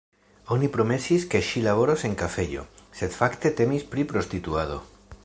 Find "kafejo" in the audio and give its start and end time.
2.23-2.65